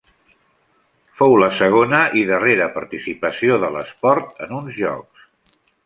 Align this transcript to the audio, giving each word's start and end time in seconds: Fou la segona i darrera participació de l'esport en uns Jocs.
Fou 1.19 1.35
la 1.43 1.49
segona 1.59 2.01
i 2.21 2.25
darrera 2.31 2.71
participació 2.81 3.61
de 3.65 3.73
l'esport 3.79 4.45
en 4.47 4.61
uns 4.63 4.77
Jocs. 4.85 5.33